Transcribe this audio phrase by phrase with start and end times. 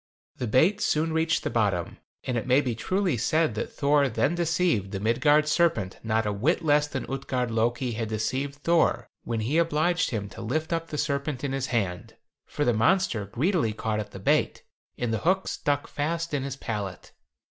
[0.37, 4.33] The bait soon reached the bottom, and it may be truly said that Thor then
[4.33, 9.41] deceived the Midgard serpent not a whit less than Utgard Loki had deceived Thor when
[9.41, 12.15] he obliged him to lift up the serpent in his hand:
[12.47, 14.63] for the monster greedily caught at the bait,
[14.97, 17.11] and the hook stuck fast in his palate.